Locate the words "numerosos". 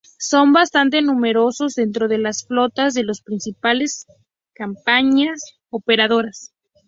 1.03-1.75